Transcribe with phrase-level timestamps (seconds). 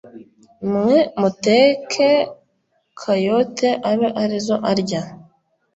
[0.73, 2.09] Mwe muteke
[2.99, 5.01] kayote abe arizo arya